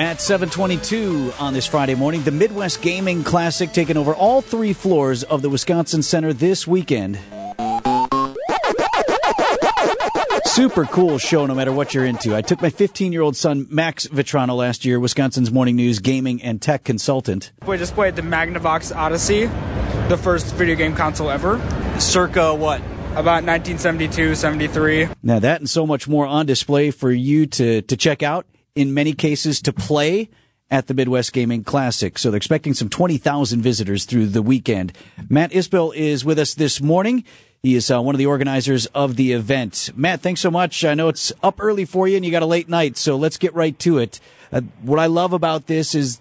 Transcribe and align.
At 0.00 0.20
722 0.20 1.32
on 1.38 1.52
this 1.54 1.66
Friday 1.66 1.94
morning, 1.94 2.22
the 2.22 2.30
Midwest 2.30 2.82
Gaming 2.82 3.22
Classic 3.22 3.70
taking 3.72 3.96
over 3.96 4.14
all 4.14 4.40
three 4.40 4.72
floors 4.72 5.22
of 5.24 5.42
the 5.42 5.48
Wisconsin 5.48 6.02
Center 6.02 6.32
this 6.32 6.66
weekend. 6.66 7.18
Super 10.46 10.84
cool 10.84 11.18
show 11.18 11.46
no 11.46 11.54
matter 11.54 11.72
what 11.72 11.94
you're 11.94 12.04
into. 12.04 12.34
I 12.34 12.42
took 12.42 12.60
my 12.60 12.70
15 12.70 13.12
year 13.12 13.22
old 13.22 13.36
son, 13.36 13.66
Max 13.70 14.06
Vitrano, 14.08 14.56
last 14.56 14.84
year, 14.84 14.98
Wisconsin's 14.98 15.52
Morning 15.52 15.76
News 15.76 16.00
gaming 16.00 16.42
and 16.42 16.60
tech 16.60 16.82
consultant. 16.82 17.52
We 17.66 17.76
just 17.76 17.94
played 17.94 18.16
the 18.16 18.22
Magnavox 18.22 18.94
Odyssey, 18.94 19.46
the 20.08 20.18
first 20.18 20.54
video 20.54 20.74
game 20.74 20.96
console 20.96 21.30
ever. 21.30 21.60
Circa 22.00 22.54
what? 22.54 22.82
About 23.12 23.42
1972, 23.42 24.36
73. 24.36 25.08
Now, 25.22 25.40
that 25.40 25.60
and 25.60 25.68
so 25.68 25.84
much 25.84 26.06
more 26.06 26.26
on 26.26 26.46
display 26.46 26.92
for 26.92 27.10
you 27.10 27.44
to, 27.46 27.82
to 27.82 27.96
check 27.96 28.22
out 28.22 28.46
in 28.76 28.94
many 28.94 29.14
cases 29.14 29.60
to 29.62 29.72
play 29.72 30.30
at 30.70 30.86
the 30.86 30.94
Midwest 30.94 31.32
Gaming 31.32 31.64
Classic. 31.64 32.16
So 32.16 32.30
they're 32.30 32.36
expecting 32.36 32.72
some 32.72 32.88
20,000 32.88 33.60
visitors 33.60 34.04
through 34.04 34.26
the 34.26 34.42
weekend. 34.42 34.92
Matt 35.28 35.50
Isbell 35.50 35.94
is 35.94 36.24
with 36.24 36.38
us 36.38 36.54
this 36.54 36.80
morning. 36.80 37.24
He 37.64 37.74
is 37.74 37.90
uh, 37.90 38.00
one 38.00 38.14
of 38.14 38.20
the 38.20 38.26
organizers 38.26 38.86
of 38.86 39.16
the 39.16 39.32
event. 39.32 39.90
Matt, 39.96 40.20
thanks 40.20 40.40
so 40.40 40.50
much. 40.50 40.84
I 40.84 40.94
know 40.94 41.08
it's 41.08 41.32
up 41.42 41.60
early 41.60 41.84
for 41.84 42.06
you 42.06 42.14
and 42.14 42.24
you 42.24 42.30
got 42.30 42.44
a 42.44 42.46
late 42.46 42.68
night, 42.68 42.96
so 42.96 43.16
let's 43.16 43.36
get 43.36 43.52
right 43.54 43.76
to 43.80 43.98
it. 43.98 44.20
Uh, 44.52 44.60
what 44.82 45.00
I 45.00 45.06
love 45.06 45.32
about 45.32 45.66
this 45.66 45.96
is, 45.96 46.20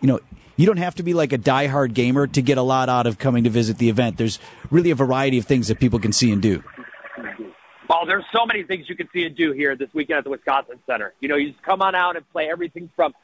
you 0.00 0.06
know, 0.06 0.20
you 0.58 0.66
don't 0.66 0.78
have 0.78 0.96
to 0.96 1.04
be 1.04 1.14
like 1.14 1.32
a 1.32 1.38
diehard 1.38 1.94
gamer 1.94 2.26
to 2.26 2.42
get 2.42 2.58
a 2.58 2.62
lot 2.62 2.88
out 2.88 3.06
of 3.06 3.16
coming 3.16 3.44
to 3.44 3.50
visit 3.50 3.78
the 3.78 3.88
event. 3.88 4.18
There's 4.18 4.40
really 4.70 4.90
a 4.90 4.96
variety 4.96 5.38
of 5.38 5.46
things 5.46 5.68
that 5.68 5.78
people 5.78 6.00
can 6.00 6.12
see 6.12 6.32
and 6.32 6.42
do. 6.42 6.64
Well, 7.88 8.04
there's 8.04 8.24
so 8.36 8.44
many 8.44 8.64
things 8.64 8.88
you 8.88 8.96
can 8.96 9.08
see 9.14 9.24
and 9.24 9.36
do 9.36 9.52
here 9.52 9.76
this 9.76 9.88
weekend 9.94 10.18
at 10.18 10.24
the 10.24 10.30
Wisconsin 10.30 10.80
Center. 10.84 11.14
You 11.20 11.28
know, 11.28 11.36
you 11.36 11.52
just 11.52 11.62
come 11.62 11.80
on 11.80 11.94
out 11.94 12.16
and 12.16 12.30
play 12.32 12.50
everything 12.50 12.90
from 12.96 13.14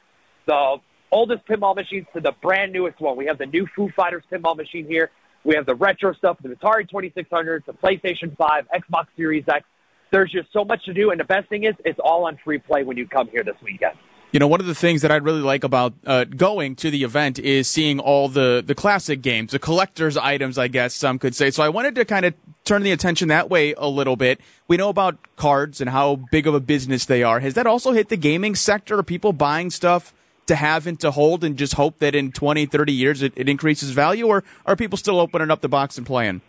the 0.47 0.77
oldest 1.11 1.45
pinball 1.45 1.75
machines 1.75 2.07
to 2.13 2.21
the 2.21 2.31
brand 2.41 2.71
newest 2.71 3.01
one. 3.01 3.17
We 3.17 3.25
have 3.25 3.37
the 3.37 3.45
new 3.45 3.67
Foo 3.75 3.89
Fighters 3.95 4.23
pinball 4.31 4.55
machine 4.55 4.87
here. 4.87 5.11
We 5.43 5.55
have 5.55 5.65
the 5.65 5.75
retro 5.75 6.13
stuff, 6.13 6.37
the 6.41 6.49
Atari 6.49 6.89
2600, 6.89 7.63
the 7.67 7.73
PlayStation 7.73 8.35
5, 8.37 8.67
Xbox 8.73 9.07
Series 9.17 9.43
X. 9.47 9.65
There's 10.09 10.31
just 10.31 10.51
so 10.53 10.63
much 10.63 10.85
to 10.85 10.93
do, 10.93 11.11
and 11.11 11.19
the 11.19 11.25
best 11.25 11.49
thing 11.49 11.65
is, 11.65 11.75
it's 11.83 11.99
all 11.99 12.25
on 12.25 12.39
free 12.43 12.59
play 12.59 12.83
when 12.83 12.95
you 12.95 13.07
come 13.07 13.27
here 13.27 13.43
this 13.43 13.57
weekend. 13.61 13.97
You 14.31 14.39
know, 14.39 14.47
one 14.47 14.59
of 14.59 14.65
the 14.65 14.75
things 14.75 15.01
that 15.01 15.11
I 15.11 15.15
really 15.15 15.41
like 15.41 15.63
about 15.63 15.93
uh, 16.05 16.25
going 16.25 16.75
to 16.77 16.91
the 16.91 17.03
event 17.03 17.39
is 17.39 17.69
seeing 17.69 17.99
all 17.99 18.27
the, 18.27 18.61
the 18.65 18.75
classic 18.75 19.21
games, 19.21 19.51
the 19.51 19.59
collector's 19.59 20.17
items, 20.17 20.57
I 20.57 20.67
guess 20.67 20.93
some 20.93 21.19
could 21.19 21.33
say. 21.33 21.51
So 21.51 21.63
I 21.63 21.69
wanted 21.69 21.95
to 21.95 22.03
kind 22.05 22.25
of 22.25 22.33
turn 22.65 22.83
the 22.83 22.91
attention 22.91 23.29
that 23.29 23.49
way 23.49 23.73
a 23.77 23.87
little 23.87 24.17
bit. 24.17 24.41
We 24.67 24.75
know 24.75 24.89
about 24.89 25.17
cards 25.37 25.79
and 25.79 25.89
how 25.89 26.17
big 26.31 26.47
of 26.47 26.53
a 26.53 26.59
business 26.59 27.05
they 27.05 27.23
are. 27.23 27.39
Has 27.39 27.53
that 27.53 27.65
also 27.65 27.93
hit 27.93 28.09
the 28.09 28.17
gaming 28.17 28.55
sector? 28.55 28.99
Are 28.99 29.03
people 29.03 29.31
buying 29.31 29.69
stuff 29.69 30.13
to 30.47 30.55
have 30.55 30.85
and 30.85 30.99
to 30.99 31.11
hold 31.11 31.43
and 31.43 31.57
just 31.57 31.75
hope 31.75 31.99
that 31.99 32.13
in 32.13 32.31
20, 32.31 32.65
30 32.65 32.91
years 32.91 33.21
it, 33.21 33.31
it 33.35 33.47
increases 33.47 33.91
value? 33.91 34.27
Or 34.27 34.43
are 34.65 34.75
people 34.75 34.97
still 34.97 35.19
opening 35.19 35.49
up 35.49 35.61
the 35.61 35.69
box 35.69 35.97
and 35.97 36.05
playing? 36.05 36.41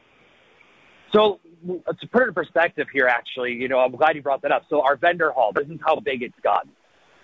So 1.13 1.41
to 1.67 2.07
put 2.09 2.23
it 2.23 2.29
in 2.29 2.35
perspective 2.35 2.89
here, 2.93 3.07
actually, 3.07 3.53
you 3.53 3.69
know, 3.69 3.79
I'm 3.79 3.93
glad 3.93 4.17
you 4.17 4.23
brought 4.23 4.43
that 4.43 4.53
up. 4.53 4.65
So 4.69 4.83
our 4.83 4.97
vendor 4.97 5.31
hall, 5.31 5.53
this 5.53 5.69
is 5.69 5.79
how 5.85 6.01
big 6.01 6.23
it's 6.23 6.39
gotten. 6.43 6.71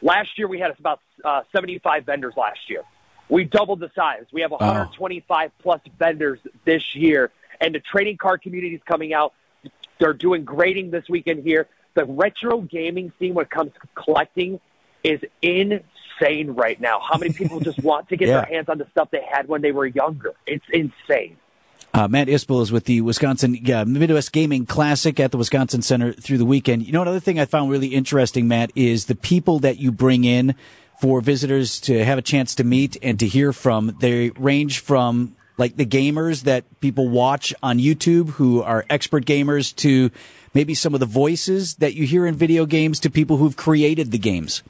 Last 0.03 0.37
year 0.37 0.49
we 0.49 0.59
had 0.59 0.77
about 0.79 1.01
uh, 1.25 1.43
75 1.53 2.05
vendors 2.05 2.35
last 2.37 2.69
year. 2.69 2.83
We 3.29 3.45
doubled 3.45 3.81
the 3.81 3.91
size. 3.95 4.25
We 4.33 4.43
have 4.43 4.51
125 4.51 5.53
plus 5.63 5.81
vendors 5.99 6.41
this 6.65 6.95
year 6.95 7.31
and 7.63 7.75
the 7.75 7.81
trading 7.81 8.17
card 8.17 8.43
community 8.43 8.75
is 8.75 8.83
coming 8.85 9.15
out. 9.15 9.33
They're 9.99 10.13
doing 10.13 10.45
grading 10.45 10.91
this 10.91 11.09
weekend 11.09 11.45
here. 11.45 11.69
The 11.95 12.05
retro 12.05 12.61
gaming 12.61 13.13
scene 13.19 13.35
when 13.35 13.45
it 13.45 13.51
comes 13.51 13.73
to 13.73 13.81
collecting 13.95 14.61
is 15.05 15.21
insane 15.41 16.51
right 16.51 16.81
now. 16.81 17.01
How 17.01 17.19
many 17.19 17.33
people 17.33 17.61
just 17.61 17.79
want 17.83 18.09
to 18.09 18.17
get 18.17 18.29
yeah. 18.29 18.39
their 18.39 18.47
hands 18.47 18.69
on 18.69 18.79
the 18.79 18.87
stuff 18.91 19.11
they 19.13 19.23
had 19.23 19.47
when 19.47 19.63
they 19.63 19.71
were 19.71 19.87
younger? 19.87 20.35
It's 20.47 20.65
insane. 20.73 21.37
Uh, 21.95 22.09
Matt 22.09 22.29
Isbell 22.29 22.63
is 22.63 22.73
with 22.73 22.87
the 22.87 23.03
Wisconsin 23.03 23.59
uh, 23.71 23.85
Midwest 23.85 24.33
Gaming 24.33 24.65
Classic 24.65 25.21
at 25.21 25.31
the 25.31 25.37
Wisconsin 25.37 25.83
Center 25.83 26.15
through 26.15 26.39
the 26.39 26.47
weekend. 26.47 26.87
You 26.87 26.93
know, 26.93 27.03
another 27.03 27.21
thing 27.21 27.39
I 27.39 27.45
found 27.45 27.71
really 27.71 27.89
interesting, 27.89 28.49
Matt, 28.49 28.73
is 28.75 29.07
the 29.07 29.15
people 29.15 29.59
that 29.59 29.79
you 29.79 29.93
bring 29.93 30.25
in 30.25 30.55
for 31.03 31.21
visitors 31.21 31.79
to 31.81 32.03
have 32.03 32.17
a 32.17 32.23
chance 32.23 32.55
to 32.55 32.65
meet 32.65 32.97
and 33.03 33.21
to 33.21 33.27
hear 33.27 33.53
from. 33.53 33.95
They 34.01 34.31
range 34.31 34.81
from 34.81 35.37
like 35.59 35.77
the 35.77 35.85
gamers 35.85 36.45
that 36.45 36.65
people 36.81 37.11
watch 37.11 37.53
on 37.63 37.79
YouTube 37.79 38.31
who 38.31 38.63
are 38.63 38.87
expert 38.89 39.27
gamers 39.27 39.77
to 39.77 40.11
maybe 40.55 40.73
some 40.73 40.95
of 40.95 41.01
the 41.01 41.07
voices 41.07 41.75
that 41.75 41.93
you 41.93 42.07
hear 42.07 42.27
in 42.27 42.37
video 42.37 42.65
games 42.65 43.01
to 43.01 43.11
people 43.11 43.37
who've 43.37 43.57
created 43.57 44.13
the 44.13 44.19
games. 44.19 44.63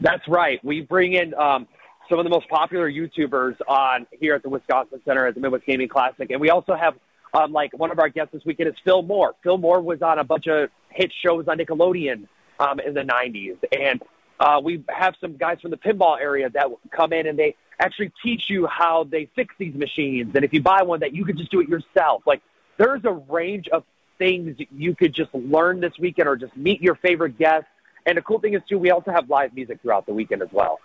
That's 0.00 0.26
right. 0.26 0.62
We 0.64 0.80
bring 0.80 1.12
in 1.12 1.34
um, 1.34 1.68
some 2.08 2.18
of 2.18 2.24
the 2.24 2.30
most 2.30 2.48
popular 2.48 2.90
YouTubers 2.90 3.56
on 3.68 4.06
here 4.20 4.34
at 4.34 4.42
the 4.42 4.48
Wisconsin 4.48 5.00
Center 5.04 5.26
at 5.26 5.34
the 5.34 5.40
Midwest 5.40 5.66
Gaming 5.66 5.88
Classic, 5.88 6.30
and 6.30 6.40
we 6.40 6.50
also 6.50 6.74
have 6.74 6.94
um, 7.32 7.52
like 7.52 7.76
one 7.76 7.90
of 7.90 7.98
our 7.98 8.08
guests 8.08 8.32
this 8.32 8.44
weekend 8.44 8.68
is 8.68 8.74
Phil 8.84 9.02
Moore. 9.02 9.34
Phil 9.42 9.58
Moore 9.58 9.80
was 9.80 10.02
on 10.02 10.18
a 10.18 10.24
bunch 10.24 10.46
of 10.46 10.70
hit 10.90 11.12
shows 11.24 11.46
on 11.48 11.58
Nickelodeon 11.58 12.28
um, 12.60 12.80
in 12.80 12.94
the 12.94 13.02
'90s, 13.02 13.56
and 13.76 14.02
uh, 14.40 14.60
we 14.62 14.84
have 14.88 15.14
some 15.20 15.36
guys 15.36 15.60
from 15.60 15.70
the 15.70 15.76
pinball 15.76 16.20
area 16.20 16.50
that 16.50 16.66
come 16.90 17.12
in 17.12 17.26
and 17.26 17.38
they 17.38 17.54
actually 17.78 18.12
teach 18.22 18.48
you 18.48 18.66
how 18.66 19.04
they 19.04 19.28
fix 19.34 19.54
these 19.58 19.74
machines. 19.74 20.32
And 20.34 20.44
if 20.44 20.52
you 20.52 20.62
buy 20.62 20.82
one, 20.82 21.00
that 21.00 21.14
you 21.14 21.24
could 21.24 21.36
just 21.36 21.50
do 21.50 21.60
it 21.60 21.68
yourself. 21.68 22.22
Like 22.26 22.42
there's 22.76 23.04
a 23.04 23.12
range 23.12 23.68
of 23.68 23.84
things 24.18 24.56
you 24.70 24.94
could 24.94 25.14
just 25.14 25.34
learn 25.34 25.80
this 25.80 25.92
weekend 25.98 26.28
or 26.28 26.36
just 26.36 26.56
meet 26.56 26.80
your 26.80 26.94
favorite 26.96 27.38
guests. 27.38 27.68
And 28.06 28.16
the 28.16 28.22
cool 28.22 28.38
thing 28.38 28.54
is 28.54 28.62
too, 28.68 28.78
we 28.78 28.90
also 28.90 29.10
have 29.10 29.28
live 29.30 29.54
music 29.54 29.80
throughout 29.82 30.06
the 30.06 30.12
weekend 30.12 30.42
as 30.42 30.50
well. 30.52 30.78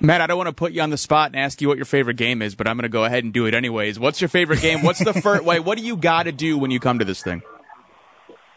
Matt, 0.00 0.20
I 0.20 0.28
don't 0.28 0.36
want 0.36 0.48
to 0.48 0.54
put 0.54 0.72
you 0.72 0.80
on 0.82 0.90
the 0.90 0.96
spot 0.96 1.32
and 1.32 1.40
ask 1.40 1.60
you 1.60 1.66
what 1.66 1.76
your 1.76 1.84
favorite 1.84 2.16
game 2.16 2.40
is, 2.40 2.54
but 2.54 2.68
I'm 2.68 2.76
going 2.76 2.84
to 2.84 2.88
go 2.88 3.04
ahead 3.04 3.24
and 3.24 3.32
do 3.32 3.46
it 3.46 3.54
anyways. 3.54 3.98
What's 3.98 4.20
your 4.20 4.28
favorite 4.28 4.60
game? 4.60 4.82
What's 4.82 5.02
the 5.02 5.12
first 5.12 5.42
way? 5.42 5.58
What 5.58 5.76
do 5.76 5.84
you 5.84 5.96
got 5.96 6.24
to 6.24 6.32
do 6.32 6.56
when 6.56 6.70
you 6.70 6.78
come 6.78 7.00
to 7.00 7.04
this 7.04 7.20
thing? 7.20 7.42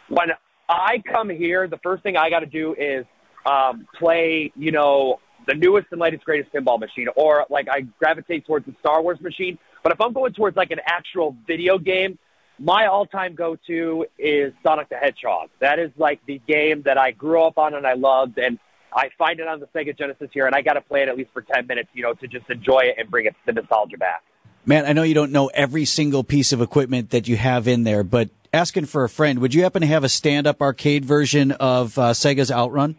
When 0.08 0.30
I 0.70 1.02
come 1.12 1.30
here, 1.30 1.68
the 1.68 1.80
first 1.80 2.04
thing 2.04 2.16
I 2.16 2.30
got 2.30 2.42
to 2.42 2.46
do 2.46 2.76
is 2.78 3.06
um, 3.46 3.88
play, 3.98 4.52
you 4.56 4.72
know, 4.72 5.20
the 5.48 5.56
newest 5.56 5.88
and 5.90 6.00
latest 6.00 6.24
greatest 6.26 6.54
pinball 6.54 6.80
machine, 6.80 7.08
or 7.16 7.48
like 7.50 7.68
I 7.68 7.82
gravitate 7.98 8.46
towards 8.46 8.68
the 8.68 8.76
Star 8.80 9.02
Wars 9.02 9.20
machine. 9.20 9.58
But 9.82 9.94
if 9.94 10.00
I'm 10.00 10.14
going 10.14 10.34
towards 10.34 10.56
like 10.56 10.70
an 10.70 10.82
actual 10.86 11.36
video 11.48 11.80
game, 11.80 12.20
my 12.60 12.86
all-time 12.86 13.34
go-to 13.34 14.06
is 14.20 14.54
Sonic 14.62 14.90
the 14.90 14.96
Hedgehog. 14.98 15.50
That 15.60 15.80
is 15.80 15.90
like 15.98 16.24
the 16.28 16.40
game 16.48 16.84
that 16.84 17.00
I 17.00 17.10
grew 17.10 17.42
up 17.42 17.58
on 17.58 17.74
and 17.74 17.88
I 17.88 17.94
loved, 17.94 18.38
and 18.38 18.60
I 18.94 19.10
find 19.18 19.40
it 19.40 19.48
on 19.48 19.60
the 19.60 19.68
Sega 19.68 19.98
Genesis 19.98 20.30
here, 20.34 20.46
and 20.46 20.56
I 20.56 20.62
got 20.62 20.74
to 20.74 20.82
play 20.82 21.02
it 21.02 21.10
at 21.10 21.18
least 21.18 21.32
for 21.34 21.42
10 21.42 21.68
minutes, 21.68 21.90
you 21.94 22.04
know, 22.04 22.14
to 22.14 22.28
just 22.28 22.50
enjoy 22.50 22.82
it 22.82 22.96
and 22.98 23.10
bring 23.10 23.26
it 23.26 23.36
the 23.46 23.54
nostalgia 23.54 23.98
back. 23.98 24.24
Man, 24.66 24.86
I 24.86 24.94
know 24.94 25.04
you 25.04 25.14
don't 25.14 25.32
know 25.32 25.48
every 25.48 25.86
single 25.86 26.24
piece 26.24 26.54
of 26.54 26.62
equipment 26.62 27.10
that 27.12 27.28
you 27.28 27.38
have 27.38 27.68
in 27.68 27.84
there, 27.84 28.04
but 28.04 28.30
asking 28.54 28.86
for 28.86 29.04
a 29.04 29.10
friend, 29.10 29.40
would 29.40 29.54
you 29.54 29.64
happen 29.64 29.82
to 29.82 29.88
have 29.88 30.04
a 30.04 30.10
stand-up 30.10 30.62
arcade 30.62 31.06
version 31.06 31.52
of 31.54 31.98
uh, 31.98 32.12
Sega's 32.12 32.52
Outrun? 32.52 32.96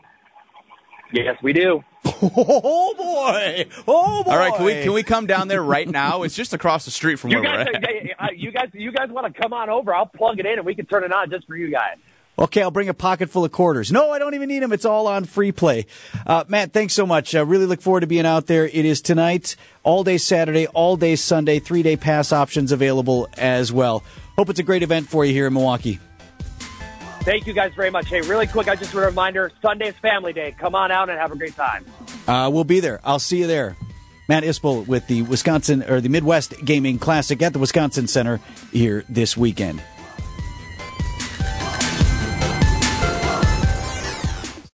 Yes, 1.12 1.36
we 1.42 1.52
do. 1.52 1.84
Oh 2.04 2.94
boy! 2.96 3.66
Oh 3.86 4.24
boy! 4.24 4.30
All 4.30 4.36
right, 4.36 4.54
can 4.54 4.64
we 4.64 4.72
can 4.82 4.92
we 4.92 5.02
come 5.02 5.26
down 5.26 5.48
there 5.48 5.62
right 5.62 5.88
now? 5.88 6.22
It's 6.22 6.34
just 6.34 6.52
across 6.52 6.84
the 6.84 6.90
street 6.90 7.16
from 7.16 7.30
you 7.30 7.40
where 7.40 7.64
guys, 7.64 7.66
we're 7.72 8.14
at. 8.18 8.38
You 8.38 8.50
guys, 8.50 8.68
you 8.72 8.92
guys 8.92 9.08
want 9.10 9.32
to 9.32 9.40
come 9.40 9.52
on 9.52 9.70
over? 9.70 9.94
I'll 9.94 10.06
plug 10.06 10.38
it 10.38 10.46
in 10.46 10.54
and 10.54 10.66
we 10.66 10.74
can 10.74 10.86
turn 10.86 11.04
it 11.04 11.12
on 11.12 11.30
just 11.30 11.46
for 11.46 11.56
you 11.56 11.70
guys. 11.70 11.96
Okay, 12.38 12.62
I'll 12.62 12.70
bring 12.70 12.88
a 12.88 12.94
pocket 12.94 13.28
full 13.28 13.44
of 13.44 13.52
quarters. 13.52 13.92
No, 13.92 14.10
I 14.10 14.18
don't 14.18 14.34
even 14.34 14.48
need 14.48 14.60
them. 14.60 14.72
It's 14.72 14.86
all 14.86 15.06
on 15.06 15.24
free 15.24 15.52
play. 15.52 15.86
Uh, 16.26 16.44
Matt, 16.48 16.72
thanks 16.72 16.94
so 16.94 17.06
much. 17.06 17.34
I 17.34 17.40
really 17.40 17.66
look 17.66 17.82
forward 17.82 18.00
to 18.00 18.06
being 18.06 18.24
out 18.24 18.46
there. 18.46 18.66
It 18.66 18.84
is 18.84 19.02
tonight, 19.02 19.54
all 19.82 20.02
day 20.02 20.16
Saturday, 20.18 20.66
all 20.68 20.96
day 20.96 21.14
Sunday, 21.16 21.58
three 21.58 21.82
day 21.82 21.96
pass 21.96 22.32
options 22.32 22.72
available 22.72 23.28
as 23.36 23.72
well. 23.72 24.02
Hope 24.36 24.48
it's 24.48 24.58
a 24.58 24.64
great 24.64 24.82
event 24.82 25.08
for 25.08 25.24
you 25.24 25.32
here 25.32 25.46
in 25.46 25.52
Milwaukee. 25.52 26.00
Thank 27.22 27.46
you 27.46 27.52
guys 27.52 27.72
very 27.74 27.90
much. 27.90 28.08
Hey, 28.08 28.22
really 28.22 28.46
quick, 28.48 28.66
I 28.66 28.74
just 28.74 28.92
want 28.94 29.04
a 29.04 29.08
reminder 29.08 29.52
Sunday's 29.60 29.94
Family 30.02 30.32
Day. 30.32 30.54
Come 30.58 30.74
on 30.74 30.90
out 30.90 31.10
and 31.10 31.18
have 31.18 31.30
a 31.30 31.36
great 31.36 31.54
time. 31.54 31.84
Uh, 32.26 32.50
we'll 32.52 32.64
be 32.64 32.80
there. 32.80 33.00
I'll 33.04 33.20
see 33.20 33.38
you 33.38 33.46
there. 33.46 33.76
Matt 34.28 34.42
Isbell 34.42 34.86
with 34.86 35.06
the 35.06 35.22
Wisconsin 35.22 35.82
or 35.82 36.00
the 36.00 36.08
Midwest 36.08 36.54
Gaming 36.64 36.98
Classic 36.98 37.40
at 37.42 37.52
the 37.52 37.58
Wisconsin 37.58 38.08
Center 38.08 38.40
here 38.72 39.04
this 39.08 39.36
weekend. 39.36 39.82